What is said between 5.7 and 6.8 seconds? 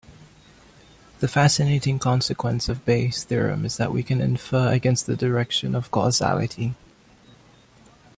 of causality.